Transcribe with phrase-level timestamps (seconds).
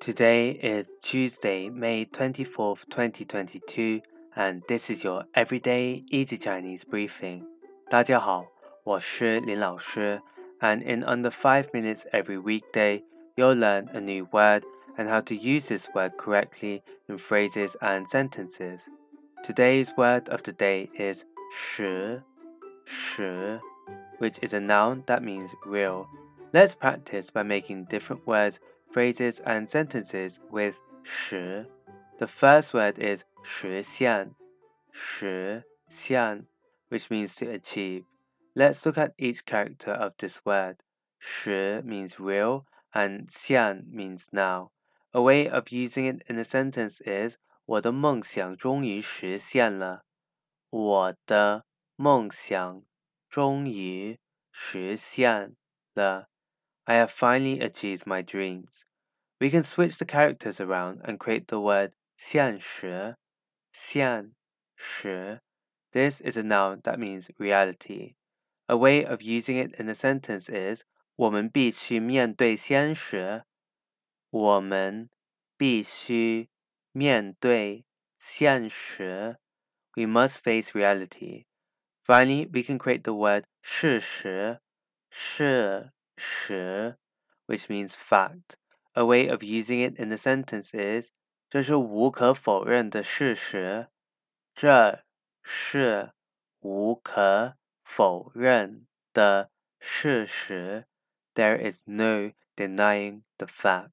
[0.00, 4.00] Today is Tuesday, May 24th, 2022,
[4.34, 7.44] and this is your everyday easy Chinese briefing.
[7.90, 8.46] 大家好，
[8.82, 10.22] 我是林老师,
[10.60, 13.04] and in under 5 minutes every weekday,
[13.36, 14.62] you'll learn a new word
[14.96, 18.88] and how to use this word correctly in phrases and sentences.
[19.42, 21.24] Today's word of the day is
[21.54, 22.22] 实,
[22.86, 23.60] 实,
[24.18, 26.06] which is a noun that means real.
[26.54, 28.60] Let's practice by making different words
[28.90, 31.66] phrases and sentences with 实.
[32.18, 34.34] The first word is 实现,
[34.92, 36.46] 实现,
[36.88, 38.04] which means to achieve.
[38.54, 40.78] Let's look at each character of this word.
[41.18, 44.70] 实 means real and 现 means now.
[45.12, 47.36] A way of using it in a sentence is
[47.66, 50.04] 我的梦想终于实现了。
[50.70, 51.64] 我的
[51.96, 52.82] 梦想
[53.28, 54.18] 终于
[54.50, 55.54] 实现
[55.94, 56.29] 了。
[56.89, 58.85] I have finally achieved my dreams.
[59.39, 63.15] We can switch the characters around and create the word 现实,
[63.73, 64.31] 现
[64.75, 65.41] 实.
[65.91, 68.15] This is a noun that means reality.
[68.67, 70.83] A way of using it in a sentence is
[71.15, 73.43] 我们必须面对现实。
[74.29, 75.09] 我们
[75.57, 76.49] 必须
[76.91, 77.85] 面对
[78.17, 79.37] 现实。
[79.95, 81.45] We must face reality.
[82.03, 84.59] Finally, we can create the word 事实,
[85.09, 86.95] 事 实,
[87.47, 88.57] which means fact.
[88.93, 91.11] A way of using it in a sentence is
[91.49, 93.87] 这是无可否认的事实。
[94.53, 95.03] 这
[95.43, 96.13] 是
[96.61, 100.85] 无可否认的事实。
[101.33, 103.91] There is no denying the fact.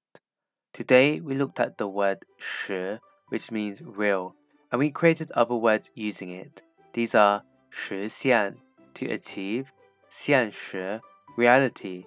[0.73, 4.35] Today we looked at the word 实, which means real,
[4.71, 6.63] and we created other words using it.
[6.93, 8.57] These are 实现
[8.95, 9.67] to achieve,
[10.09, 11.01] 现实
[11.37, 12.07] reality,